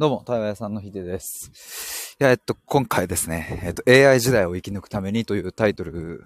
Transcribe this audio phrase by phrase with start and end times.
[0.00, 2.16] どうも、対話屋さんのひでです。
[2.20, 6.24] いや、えっと、今回ですね、えっと、AI 時代を生き抜くためにというタイトル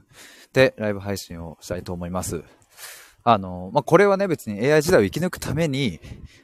[0.53, 2.45] でライブ配信をしたいと思います。
[3.25, 6.01] あの、まあ、これはね、別に AI 時代を生き抜くために、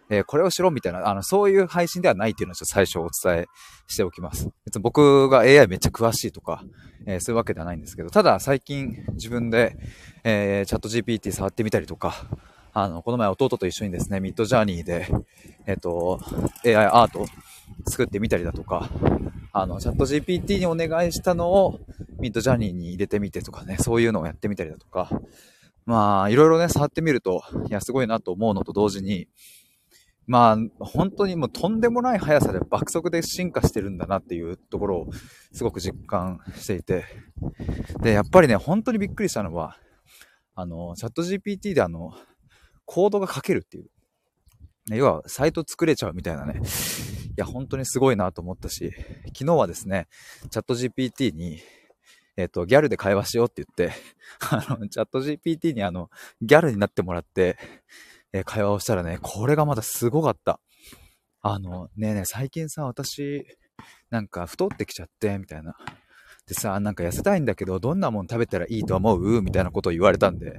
[0.09, 3.47] えー、これをしろみたいな、あの、そういう配信ではないっていうのをちょっと最初お伝え
[3.89, 4.49] しておきます。
[4.65, 6.65] 別に僕が AI めっちゃ詳しいとか、
[7.07, 9.77] えー、そういうわけではないんですけど、ただ最近自分で、
[10.25, 12.15] えー、チャット GPT 触ってみたりとか、
[12.81, 15.09] あの、この前弟と一緒にですね、ミッドジャーニーで、
[15.67, 16.21] えっと、
[16.65, 17.27] AI アート
[17.89, 18.89] 作ってみたりだとか、
[19.53, 21.81] あの、チャット GPT にお願いしたのを
[22.21, 25.11] ミッドジャーニーに入れてみてとかね、そういうのをやってみたりだとか、
[25.87, 29.27] まあ、いろいろね、触ってみると、いや、すごいなと思うのと同時に、
[30.29, 35.11] まあ、本当にもうとんでもない速さで爆速で進化してるんだなっていうところを
[35.53, 37.07] すごく実感していて、
[38.03, 39.79] で、やっぱりね、本当にびっくりしたのは、
[40.55, 42.15] あの、チャット GPT であの、
[42.89, 43.91] コードが書けるっていう。
[44.91, 46.59] ね要は、サイト作れちゃうみたいなね。
[46.59, 46.61] い
[47.37, 48.93] や、本当にすごいなと思ったし、
[49.27, 50.09] 昨日はですね、
[50.51, 51.61] チャット GPT に、
[52.39, 53.95] えっ、と、ギャルで会話しようって言って、
[54.41, 56.09] あの、チャット GPT にあの、
[56.41, 57.59] ギャルになってもらって、
[58.33, 60.59] えー、会話をしたらね、これがまたすごかった。
[61.43, 63.47] あの、ねえねえ、最近さ、私、
[64.09, 65.77] なんか太ってきちゃって、みたいな。
[66.49, 69.43] でさ、なんか痩せたいんだけど、どんなもん食べたらいいと思う？
[69.43, 70.59] みたいなことを言われたんで、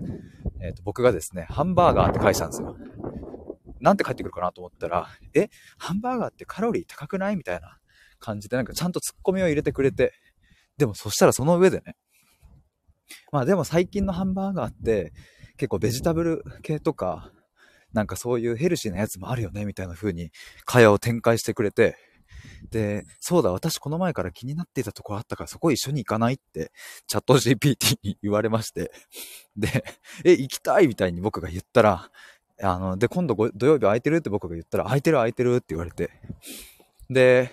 [0.62, 2.78] えっ、ー、と、僕がですね、ハンバーガーって返したんですよ。
[3.80, 7.38] なんて返ってくるかなと思ったら、え、ハンバーガーってカロリー高くない？
[7.38, 7.80] みたいな
[8.20, 10.14] 感じで、なんかちゃんとツッコミを入れてくれて、
[10.78, 11.96] でもそしたらその上でね、
[13.32, 15.12] まあでも最近のハンバーガーって
[15.58, 17.32] 結構ベジタブル系とか、
[17.94, 20.30] なんかそういうヘルシーなやつもあるよね、みたいな風に
[20.66, 21.98] 会話を展開してくれて、
[22.72, 26.72] で、そうだ、私この前から気になっていたとこあったからそこ一緒に行かないって、
[27.08, 28.92] チャット GPT に 言われまして、
[29.56, 29.84] で、
[30.24, 30.88] え、行きたい？
[30.88, 32.12] みたいに僕が言ったら、
[32.62, 34.18] あの、で、今度土曜日空いてる？
[34.18, 36.12] って僕が言ったら、空いてる空いてるって言われて、
[37.10, 37.52] で、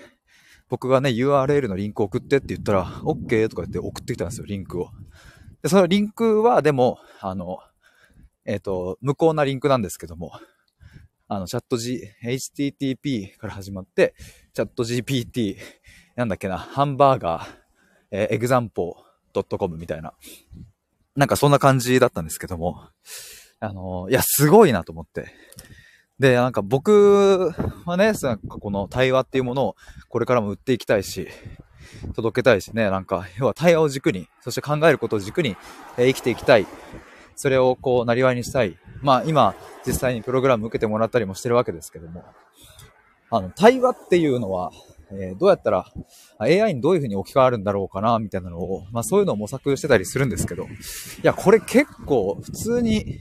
[0.69, 4.91] 僕がね、URL のリンク送ってって言ったら、OK とか言って送ってきたんですよ、リンクを。
[5.63, 7.59] で、そのリンクは、でも、あの、
[8.45, 10.33] えっ、ー、と、無効なリンクなんですけども、
[11.29, 14.15] あの、チャット G、HTTP から始まって、
[14.55, 15.57] チャット GPT、
[16.15, 17.47] なんだっけな、ハンバーガー、
[18.13, 20.13] えー、エグザンポー .com みたいな。
[21.17, 22.81] なんかそんな感じだったんですけども、
[23.59, 25.27] あの、いや、すごいなと思って。
[26.21, 27.53] で、なんか僕
[27.85, 29.77] はね、なんかこの対話っていうものを
[30.09, 31.27] これからも売っていきたいし、
[32.15, 35.57] 届けたいしね、なんか、要は対話を軸に、そして考えることを軸に、
[35.99, 36.67] えー、生きていきたい。
[37.37, 38.77] それをこう、なりわいにしたい。
[39.03, 39.55] まあ今、
[39.87, 42.25] 実際にプログラム受けてもらったりもしてるわけですけども、
[43.31, 44.73] あの、対話っていうのは、
[45.11, 45.87] えー、どうやったら
[46.39, 50.67] AI にどういう風に置き換わるんだろうかな、みたいなのを、まあそういうのを模索してたりするんですけど、い
[51.23, 53.21] や、これ結構普通に、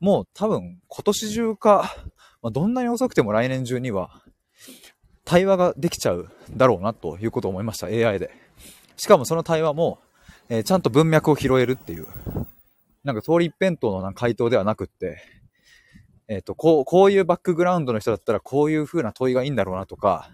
[0.00, 1.94] もう多分今年中か、
[2.42, 4.22] まあ、どんなに遅くても来年中には、
[5.24, 8.30] 対話ができちゃうだろうなということを思いました、AI で。
[8.96, 9.98] しかもその対話も、
[10.48, 12.06] えー、ちゃんと文脈を拾えるっていう。
[13.04, 15.18] なんか通り一辺倒の回答ではなくって、
[16.26, 20.30] えっ、ー、と、こう、こういうバックグラウンドの人だったらこういう風な問いがいいんだろうなとか、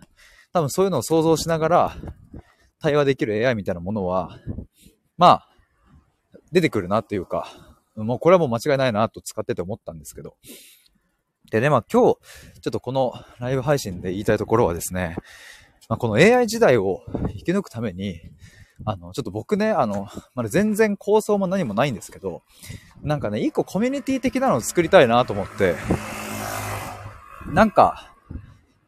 [0.52, 1.96] 多分そういうのを想像しながら
[2.80, 4.38] 対話できる AI みたいなものは、
[5.18, 5.48] まあ、
[6.52, 7.48] 出てくるなっていうか、
[7.96, 10.36] もうこれはもう間違いないなと使ってて思ったんですけど。
[11.50, 12.18] でね、まあ今日、
[12.60, 15.16] ちょっとこのライブ配信で言いたいところはですね、
[15.88, 18.20] まあ、この AI 時代を生き抜くために、
[18.84, 22.42] あの、ちょっと僕ね、あの、まだ全然構想も何もないんですけど、
[23.02, 25.76] なんかね、一個コミュニティ的なのを作りたいなと思って、
[27.46, 28.12] なんか、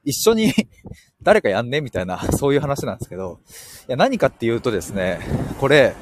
[0.04, 0.52] 一緒に
[1.22, 3.40] 誰かやんねみたいな、そういう話なんですけど、
[3.88, 5.20] いや、何かっていうとですね、
[5.60, 5.94] これ、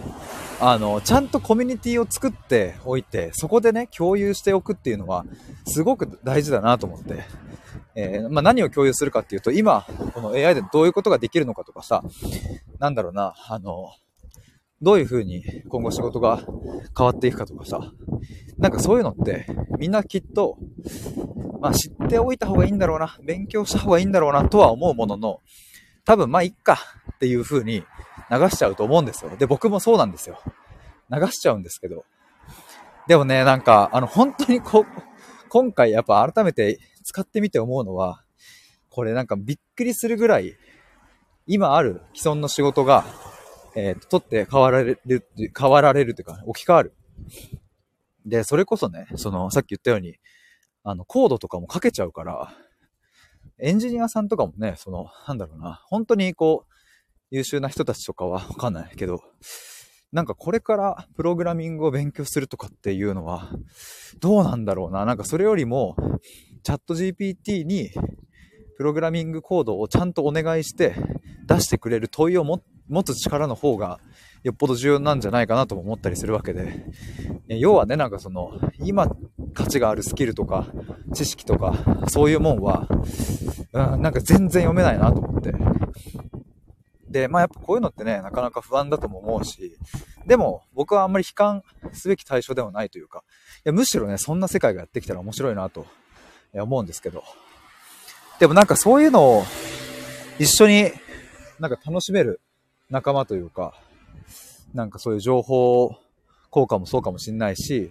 [0.61, 5.25] あの、ちゃんとコミュニティを作っておいて、そこでね、共有しておくっていうのは、
[5.67, 7.25] すごく大事だなと思って。
[7.95, 12.03] えー、まあ、何を共有するかっていうと、今、この AI でどういうことができるのかとかさ、
[12.79, 13.91] なんだろうな、あの、
[14.83, 16.39] どういう風に今後仕事が
[16.97, 17.93] 変わっていくかとかさ、
[18.57, 19.47] なんかそういうのって、
[19.79, 20.57] みんなきっと、
[21.61, 25.41] まあ知っておいた方がいいんだろうな、勉強した方がいいんだろうなとは思うものの、
[26.07, 26.79] 多分まあいっか
[27.13, 27.85] っていう風に
[28.31, 29.31] 流しちゃうと思うんですよ。
[29.37, 30.41] で、僕もそうなんですよ。
[31.11, 32.05] 流しちゃうんですけど。
[33.07, 34.87] でもね、なんか、あの、本当にこう、
[35.51, 38.25] 今回やっぱ改めて使ってみて思うのは、
[38.89, 40.57] これなんかびっくりするぐらい、
[41.47, 43.05] 今ある既存の仕事が、
[43.75, 45.25] えっ、ー、と、取って変わられる、
[45.57, 46.95] 変わられるというか、置き換わる。
[48.27, 50.17] で、それこそね、その、さっき言ったように、
[50.83, 52.55] あの、コードとかも書けちゃうから、
[53.59, 56.73] エンジニアさんとかもね、その、なんだろうな、本当にこう、
[57.31, 59.23] 優秀な人たちとかはわかんないけど、
[60.13, 63.51] なんかこれからプログラミングを勉強するとかっていうのは、
[64.19, 65.05] どうなんだろうな。
[65.05, 65.95] なんかそれよりも、
[66.63, 67.91] チャット GPT に、
[68.77, 70.95] プログラミングコードをちゃんとお願いして
[71.47, 74.01] 出してくれる問いを持つ力の方が
[74.43, 76.87] よっぽど重要なんじゃないかなとも思ったりするわけで、
[77.49, 79.11] 要はね、なんかその、今
[79.53, 80.67] 価値があるスキルとか
[81.13, 81.75] 知識とか
[82.09, 82.89] そういうもんは、
[83.73, 85.53] うん、なんか全然読めないなと思って。
[87.11, 89.77] で、まあやっぱこういうのってね、なかなか不安だとも思うし、
[90.27, 91.63] でも僕はあんまり悲観
[91.93, 93.25] すべき対象ではないというか、
[93.59, 95.87] いやむしろね、そんな世界がやってきたら面白いなと
[96.55, 97.23] 思うんですけど、
[98.39, 99.45] でもなんかそういうのを
[100.39, 100.91] 一緒に
[101.59, 102.41] なんか楽しめる
[102.89, 103.75] 仲間というか、
[104.75, 105.95] なんかそういう情報
[106.51, 107.91] 交換もそうかもしんないし、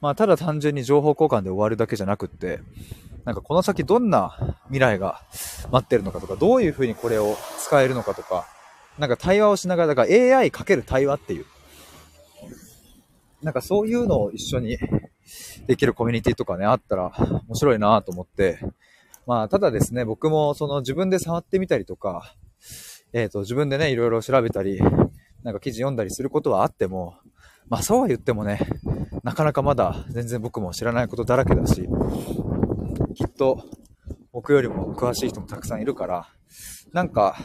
[0.00, 2.60] まあただ単純に情報交換で終わるだけじゃなくって、
[3.24, 5.22] なんかこの先どんな未来が
[5.70, 8.46] 待ってるのかとか、どういうふうにこれを使えるのかとか、
[8.98, 11.46] なんか対話をしながら、だから AI かける対話っていう、
[13.42, 14.76] なんかそういうのを一緒に
[15.66, 17.12] できるコミュニティとかね、あったら
[17.48, 18.58] 面白いなと思って、
[19.26, 22.34] まあただですね、僕もその自分で触ってみたりとか、
[23.12, 24.80] えっ、ー、と自分でね、いろいろ調べたり、
[25.42, 27.16] なんか記事読んだりすることはあっても、
[27.68, 28.60] まあそうは言ってもね、
[29.22, 31.88] なかなかまだ全然僕も知らないことだらけだし、
[33.14, 33.64] きっと
[34.32, 36.28] 僕よりも詳しい人もたくさんいるから、
[36.92, 37.36] なんか、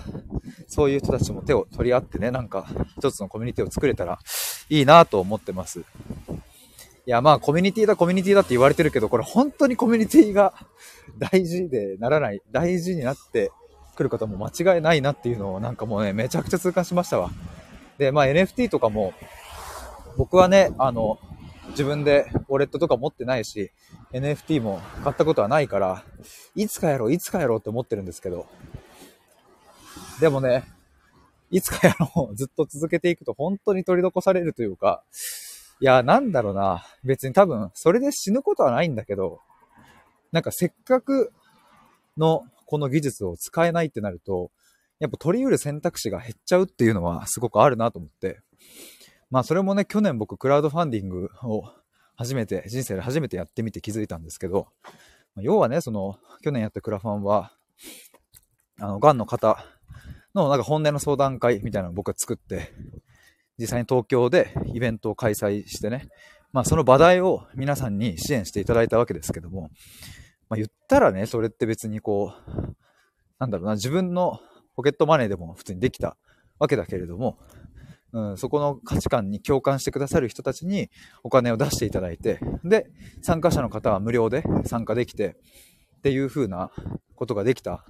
[0.67, 2.67] そういう人たちも手を取り合ってね、なんか
[2.97, 4.19] 一つのコミュニティを作れたら
[4.69, 5.83] いいなと思ってます。
[7.09, 10.53] いや、まあコミュニティだコミュニティだって言われてるけど、これ本当にコミュニティが
[11.17, 13.51] 大事でならない、大事になって
[13.95, 17.31] くる方も間違いないなっていうのをなんかもうね、めちゃくちゃ痛感しましたわ。
[17.97, 19.15] で、まあ NFT とかも、
[20.17, 21.17] 僕はね、あの、
[21.69, 23.71] 自分でウォレットとか持ってないし、
[24.13, 26.03] NFT も買ったことはないから、
[26.53, 28.45] いつかやろう、いつかやろうって思ってるんですけど、
[30.19, 30.63] でもね、
[31.49, 35.01] いつかやろう、ずっと続けていくと本当に取り残されるというか、
[35.81, 36.83] いや、なんだろうな。
[37.03, 39.39] 別に多分、それで死ぬことはないんだけど、
[40.31, 41.31] なんかせっかく
[42.17, 44.51] のこの技術を使えないってなると、
[44.99, 48.41] やっぱ取り得る選択肢が減っちゃうっていうのはすごくあるなと思って。
[49.31, 51.63] まあそれもね、去年僕クラウドファンディングを
[52.15, 54.67] 初めて、人生で初めてやってみて気づいたんですけど、
[55.37, 57.53] 要はね、その、去年やったクラファンは、
[58.81, 59.63] あの、癌の方
[60.35, 62.73] のなんか本音の相談会みたいなのを僕が作って、
[63.59, 66.07] 実際に東京でイベントを開催してね、
[66.53, 69.69] まあその場題を皆さんに支援していただいたわけですけども、
[70.49, 72.75] まあ言ったらね、それって別にこう、
[73.37, 74.39] なんだろうな、自分の
[74.75, 76.15] ポケットマネーでも普通にできた
[76.57, 77.37] わけだけれども、
[78.13, 80.89] うん、そこの価値観に共感してくださる人たちに
[81.23, 82.89] お金を出していただいて、で、
[83.21, 85.35] 参加者の方は無料で参加できて、
[85.97, 86.71] っていう風な
[87.15, 87.85] ことができた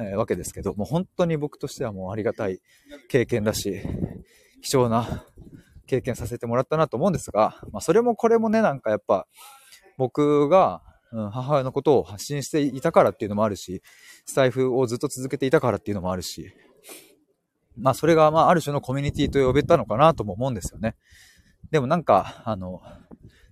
[0.00, 2.60] えー、わけですけど、もう本当に僕としてはもうありがたい
[3.08, 3.82] 経験だし、
[4.62, 5.24] 貴重な
[5.86, 9.26] 経験させてもらったなと思うんですが、まあそれもこれもね、なんかやっぱ
[9.96, 10.82] 僕が、
[11.12, 13.82] うん、母親のことを発信していたからっていうのもあるし、
[14.26, 16.52] スタイフをずっと続けていたからっていうのもあるし、
[17.76, 20.96] まあそれがまあある種のコミュニティと呼べたのかなとも思うんですよね。
[21.70, 22.82] でもなんか、あの、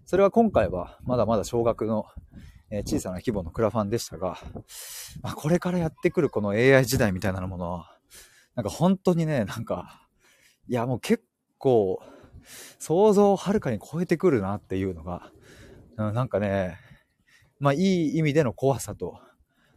[0.05, 2.07] それは今回はまだまだ小学の
[2.71, 4.39] え、小さな規模のクラファンでしたが、
[5.23, 7.97] まあ、これからやってくるこの AI 時代みたいなものは、
[8.55, 10.06] なんか本当にね、なんか、
[10.69, 11.25] いやもう結
[11.59, 12.01] 構、
[12.79, 15.33] 想像をはるかに超えてくるなっていうのが、
[15.97, 16.79] うん、なんかね、
[17.59, 19.21] まあいい意味での怖さと、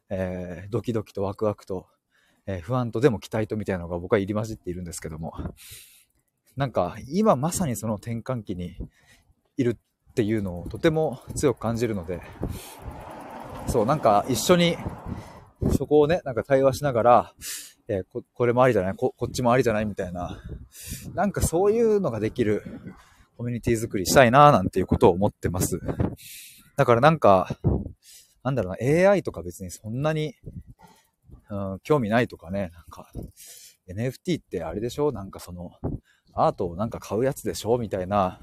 [0.09, 1.87] えー、ドキドキとワクワクと、
[2.45, 5.33] えー、不安とでも期待とみたいなのが僕は入り混じっているんですけども、
[6.55, 8.75] なんか今まさにその転換期に
[9.57, 9.77] いる
[10.11, 12.21] っていうのをとても強く感じるので、
[13.67, 14.77] そう、なんか一緒に
[15.77, 17.33] そこをね、なんか対話しながら、
[17.91, 18.95] え、ここれもありじゃない？
[18.95, 19.85] こ、こっちもありじゃない？
[19.85, 20.39] みたいな、
[21.15, 22.63] なんかそういうのができる
[23.35, 25.79] コミュニティ作りしたいななんていうことを思ってます。
[26.75, 27.49] だからなんか、
[28.43, 30.35] なんだろうな、AI とか別にそんなに、
[31.49, 33.11] うん、興味ないとかね、なんか、
[33.89, 35.11] NFT ってあれでしょ？
[35.11, 35.71] なんかその、
[36.35, 37.79] アートをなんか買うやつでしょ？
[37.79, 38.39] みたいな、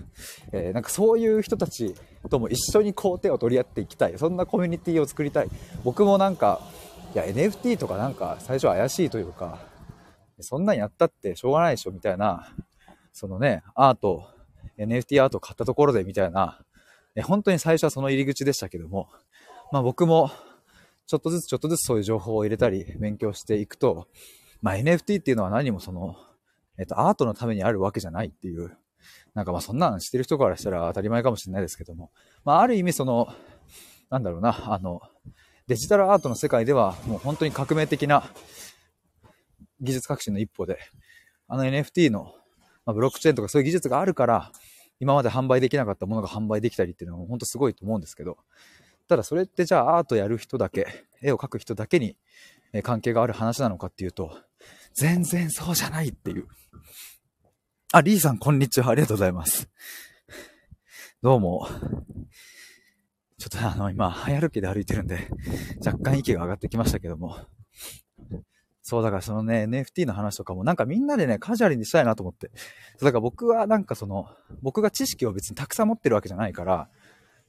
[0.52, 1.94] えー、なんかそういう人たち
[2.28, 4.18] とも一緒にこう手を取り合っていきたい。
[4.18, 5.48] そんなコミュニティを作りたい。
[5.84, 6.60] 僕もなんか、
[7.16, 9.58] いや NFT とかなんか最初怪しいというか、
[10.40, 12.52] そんなんやったってしょうがないでしょみたいな、
[13.14, 14.28] そのね、アート、
[14.76, 16.60] NFT アート買ったところでみたいな、
[17.24, 19.08] 本当に最初はその入り口でしたけども、
[19.72, 20.30] まあ僕も
[21.06, 24.08] ちょっとずつちょっとずつそういう情報を入れたり勉強していくと、
[24.60, 26.16] まあ NFT っていうのは何もその
[26.78, 28.76] えっと、アートのためにあるわけじゃないっていう、
[29.32, 32.10] なんかまあそんなんしてる人からしたら当たり前かもしれないですけども、
[32.44, 33.28] まあある意味その、
[34.10, 35.00] なんだろうな、あの、
[35.68, 38.30] デジタルアートの世界ではもう本当に革命的な
[39.80, 40.78] 技術革新の一歩で、
[41.48, 42.34] あの NFT の、
[42.84, 44.52] ま、ブロックチェーンとかそういう技術があるから、
[45.00, 48.38] 今まで販売できなかったものが販売できたりっていうのは本当すごいと思うんですけど、
[49.08, 50.86] ただそれってじゃあアートやる人だけ、
[51.20, 52.16] 絵を描く人だけに
[52.84, 54.38] 関係がある話なのかっていうと、
[54.94, 56.46] 全然そうじゃないっていう。
[57.92, 58.90] あ、リーさんこんにちは。
[58.90, 59.68] ありがとうございます。
[61.22, 61.66] どうも。
[63.38, 65.28] ちょっとあの、今、早歩きで歩いてるんで、
[65.84, 67.36] 若干息が上がってきましたけども。
[68.82, 72.50] そう、だからそのね、NFT の話とかもなんかみんなでね、カジュアルにしたいなと思って。
[73.00, 74.28] だから僕はなんかその、
[74.62, 76.88] 僕が知識を別にたくさん持ってるわけじゃないから、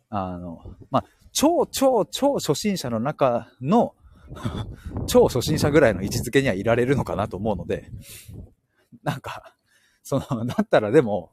[0.10, 3.94] あの、まあ、超超超初心者の中の
[5.08, 7.92] 超初心者ぐらいの位置づけにはいられるのかなと思うので、
[9.04, 9.56] なんか、
[10.04, 11.32] その、だったらでも、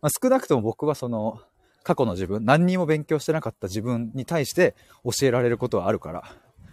[0.00, 1.40] まあ、少なくとも僕はその、
[1.86, 4.74] 過去の自分、何にも勉強してなかった自分に対して
[5.04, 6.24] 教えられることはあるから、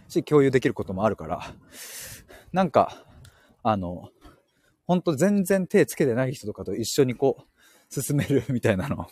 [0.07, 1.53] し、共有できることもあるから、
[2.51, 3.05] なんか、
[3.61, 4.09] あの、
[4.87, 9.07] ほんと全然手つけてない人とかと一緒にこう、進めるみたいなの。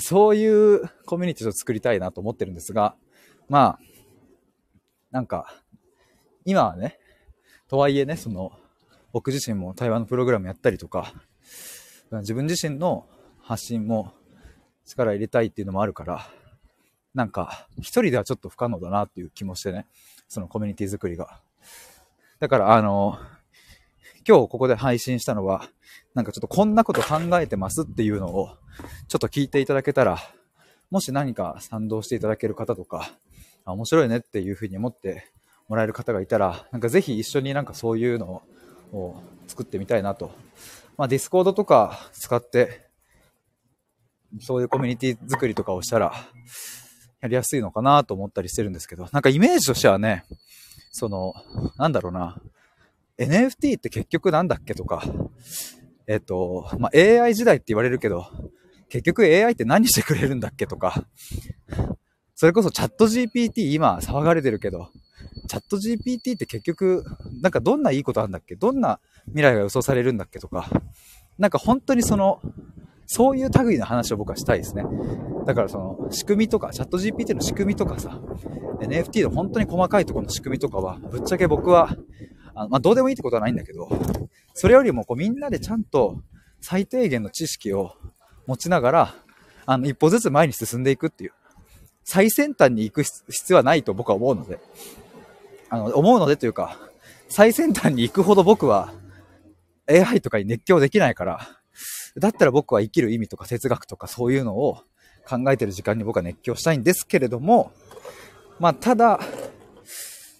[0.00, 2.96] そういうコミュニティを作りたいなと思ってるんですが、
[3.50, 3.80] まあ、
[5.10, 5.54] なんか、
[6.46, 6.98] 今はね、
[7.68, 8.52] とはいえね、その、
[9.12, 11.12] 僕自身も対話のプログラムやったりとか、
[12.10, 13.06] 自分自身の
[13.42, 14.14] 発信も
[14.86, 16.26] 力入れたいっていうのもあるから、
[17.14, 19.86] なんか、一人ではちょっと不可能だなっていう気もしてね、
[20.28, 21.40] そのコミュニティ作りが。
[22.38, 23.18] だから、あの、
[24.28, 25.68] 今日ここで配信したのは、
[26.14, 28.56] なんかちょっとこんなこと考えてますっていうのを、
[29.08, 30.18] ちょっと聞いていただけたら、
[30.90, 33.10] もし何か賛同していただける方とか、
[33.64, 35.30] 面白いねっていうふうに思って
[35.68, 38.42] もらえる方がいたら、なんかぜひ一緒になんかそういうの
[38.92, 40.32] を作ってみたいなと。
[40.96, 42.85] まあディスコードとか使って、
[44.40, 46.12] そういうコミュニティ作りとかをしたら、
[47.20, 50.24] やりやすいのかなと思ったりしてるんですけど、なんかイメージとしてはね、
[50.92, 51.34] その、
[51.76, 52.40] なんだろうな、
[53.18, 55.02] NFT って結局なんだっけとか、
[56.06, 58.26] えっと、まあ、AI 時代って言われるけど、
[58.88, 61.04] 結局 AI って何してくれるんだっけとか、
[62.34, 64.90] それこそチャット GPT 今騒がれてるけど、
[65.48, 67.04] チャット GPT って結局、
[67.40, 68.56] なんかどんないいことあるんだっけ？
[68.56, 70.68] どんな未来が予想されるんだっけとか、
[71.38, 72.40] なんか本当にその、
[73.06, 74.84] そういう類の話を僕はしたいですね。
[75.46, 78.20] だからその仕組みとか、チャット GPT の仕組みとかさ、
[78.80, 81.96] NFT の本当に細かいところの仕組みとかは、ぶっちゃけ僕は、
[82.54, 83.88] あまあ、どうでもいいってことはないんだけど、
[84.54, 86.20] それよりもこうみんなでちゃんと
[86.60, 87.92] 最低限の知識を
[88.46, 89.14] 持ちながら、
[89.66, 91.32] あの、一歩ずつ前に進んでいくっていう。
[92.04, 94.58] 最先端に行く必要はないと僕は思うので、
[95.68, 96.78] あの、思うのでというか、
[97.28, 98.92] 最先端に行くほど僕は
[99.88, 101.55] AI とかに熱狂できないから、
[102.18, 104.78] だったら僕は生きる意味とか哲学とかそういうのを
[105.28, 107.72] 考えてる時間に僕は熱狂したいんですけれども、
[108.58, 109.20] まあ、ただ、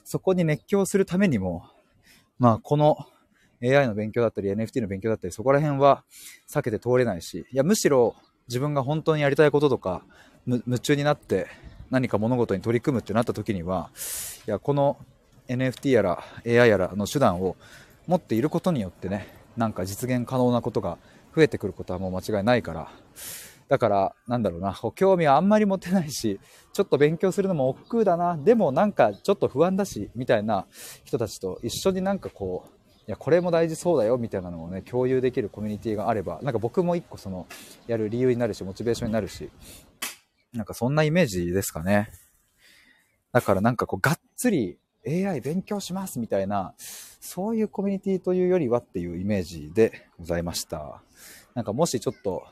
[0.05, 1.67] そこに熱狂するためにも、
[2.39, 2.97] まあ、この
[3.63, 6.05] AI の勉強だったり NFT の勉強だったり、そこら辺は
[6.49, 8.15] 避けて通れないし、いや、むしろ
[8.49, 10.03] 自分が本当にやりたいこととか、
[10.47, 11.49] 夢中になって
[11.91, 13.91] 何か物事に取り組むってなった時には、
[14.47, 14.97] いや、この
[15.49, 17.57] NFT やら AI やらの手段を
[18.07, 20.99] 持っていることによってね、なんか実現可能なことが
[21.37, 22.89] 増えてくることはもう間違いないから、
[23.69, 26.41] だから、なんだろうな、興味はあんまり持てないし、
[26.73, 30.67] ちょっと勉強するのも億劫だな、でもなんかちょっと不安だし、みたいな
[31.05, 32.71] 人たちと一緒になんかこう、
[33.07, 37.47] いや、これも大事そうだよ、みたいなのをね、共有できるコミュニティがあれば、なんか僕も一個その、
[37.87, 39.51] やる理由になるし、モチベーションになるし、
[40.55, 42.09] なんかそんなイメージですかね。
[43.33, 46.75] だからなんかこう、がっつり AI 勉強しますみたいな、
[47.21, 51.03] そういうコミュニティというよりはっていうイメージでございました。
[51.55, 52.45] なんかもしちょっと、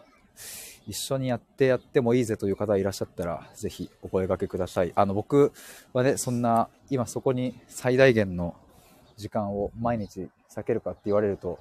[0.86, 4.92] 一緒にやってやってもいいぜという方いらっしゃったら、ぜひお声掛けください。
[4.94, 5.52] あの、僕
[5.92, 8.54] はね、そんな、今そこに最大限の
[9.16, 11.58] 時間を毎日避けるかって言われると、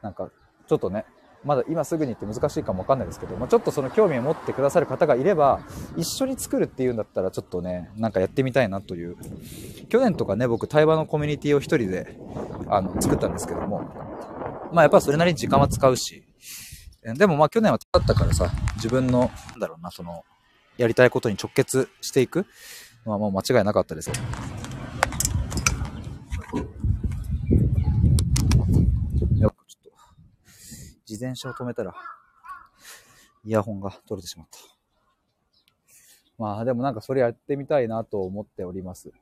[0.00, 0.30] なんか、
[0.66, 1.04] ちょっとね、
[1.44, 5.60] まだ今すぐにって難しいかもわかんないですけど、まあ、ちょっとその興味を持ってくださる方がいれば、
[5.96, 9.16] 一緒に作るっていうんだったらちょっとね、なんかやってみたいなという。
[9.88, 12.18] 去年とかね、僕対話のコミュニティを一人で、
[12.68, 13.82] あの、作ったんですけども、
[14.72, 16.24] まあやっぱそれなりに時間は使うし、
[17.02, 20.24] でもまあ去年はだったからさ、自分の、なんだろうな、その、
[20.78, 22.46] やりたいことに直結していく
[23.06, 24.14] のはもう間違いなかったですよ。
[31.08, 31.94] 自転車を止めたら、
[33.44, 34.58] イヤホンが取れてしまった。
[36.38, 39.12] まあでもなんかそれやってみたいなと思っております。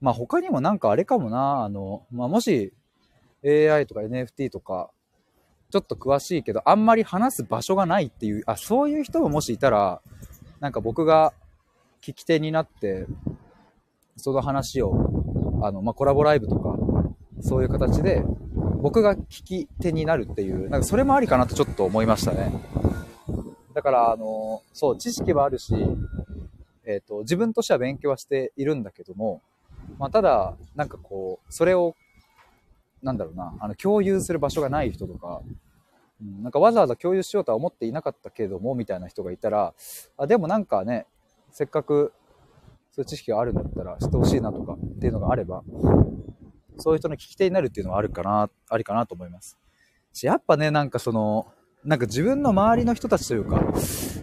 [0.00, 2.72] まあ他にもなんかあれかもな、あの、まあもし
[3.44, 4.90] AI とか NFT とか、
[5.70, 10.00] ちょっと詳しいけど、あんまり話す場所がないっていう、あ、そういう人ももしいたら、
[10.60, 11.32] なんか僕が
[12.00, 13.06] 聞き手になって、
[14.16, 14.94] その話を、
[15.62, 16.76] あの、まあ、コラボライブとか、
[17.40, 18.22] そういう形で
[18.84, 22.52] 僕が聞き手になるっていう、なんかそれもありかなとちょっと思いましたね。
[23.72, 25.74] だから、あの、そう、知識はあるし、
[26.84, 29.40] えっ、と、自分としては勉強はしているんだけども、
[29.98, 31.96] まあ、ただ、なんかこう、それを、
[33.02, 35.40] なんだろうな、あの、共有する場所がない人とか、
[36.20, 39.72] うん、なんかわざわざ共有しようとは思っていなかったけども、みたいな人がいたら、
[40.18, 41.06] あ、でもなんかね、
[41.52, 42.12] せっかく、
[42.90, 45.62] そういう知識があるんだったら知ってほしいなとかっていうのがあれば、
[46.78, 49.58] そういう人の聞き手になるっていうのはあるかな、ありかなと思います。
[50.12, 51.46] し、やっぱね、なんかその、
[51.84, 53.62] なんか自分の周りの人たちというか、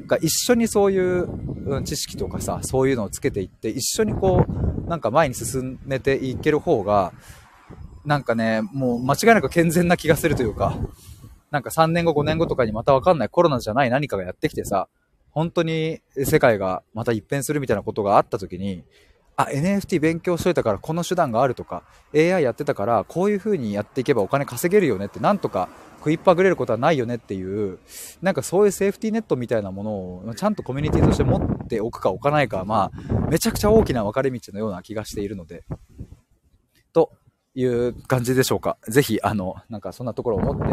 [0.08, 1.28] が一緒にそういう、
[1.66, 7.14] うん、知識とかさ、そういうのをつけていって、一緒にこう、なんか前に進めていける方が、
[8.04, 10.78] なんかね、もう間違いなく健全な気がするというか、
[11.52, 14.88] なんか3年後5年後とかにまたわかんないコロナじゃない何かがやってきてさ、
[15.30, 18.84] 本当に世界がまた一変するみたいなことがあった時に、
[19.36, 21.84] あ、NFT 勉強しといたからこの手段があるとか、
[22.14, 25.70] AI やってたからこういう風にやっていけばお金稼げるよねってなんとか
[26.02, 27.78] 食いっぱぐれることはないよねっていう、
[28.22, 35.64] なんかそういうセーフティーネットみたいなものをちゃんとコミュニティとして持っておくか置かないか、まあ、めちゃくちゃ大きな分かれ道のような気がしているので、
[36.92, 37.12] と
[37.54, 38.78] いう感じでしょうか。
[38.88, 40.70] ぜひ、あの、なんかそんなところを持っ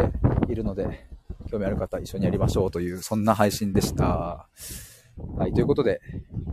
[0.47, 1.07] ているので、
[1.51, 4.47] 興味ある方一緒にやりましょうという、そんな配信でした。
[5.37, 6.01] はい、ということで、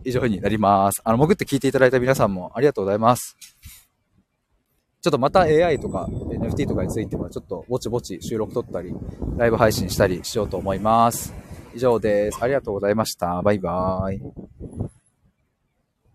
[0.05, 1.01] 以上になります。
[1.05, 3.37] あの、潜って聞いていただいた皆さんもありがとうございます。
[5.03, 8.93] ちょっとまた AI とか NFT とかについてはちょっとぼちぼち収録撮ったり、
[9.37, 11.33] ライブ配信したりしようと思います。
[11.75, 12.39] 以上です。
[12.41, 13.41] ありがとうございました。
[13.43, 14.86] バイバーイ。